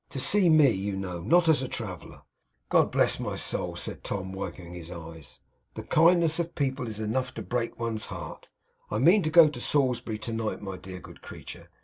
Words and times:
To 0.09 0.19
see 0.19 0.49
me, 0.49 0.71
you 0.71 0.95
know; 0.95 1.21
not 1.21 1.47
as 1.47 1.61
a 1.61 1.67
traveller.' 1.67 2.23
'God 2.69 2.89
bless 2.89 3.19
my 3.19 3.35
soul!' 3.35 3.75
said 3.75 4.03
Tom, 4.03 4.33
wiping 4.33 4.73
his 4.73 4.89
eyes. 4.89 5.41
'The 5.75 5.83
kindness 5.83 6.39
of 6.39 6.55
people 6.55 6.87
is 6.87 6.99
enough 6.99 7.35
to 7.35 7.43
break 7.43 7.79
one's 7.79 8.05
heart! 8.05 8.49
I 8.89 8.97
mean 8.97 9.21
to 9.21 9.29
go 9.29 9.47
to 9.47 9.61
Salisbury 9.61 10.17
to 10.17 10.33
night, 10.33 10.59
my 10.59 10.77
dear 10.77 10.99
good 11.01 11.21
creature. 11.21 11.69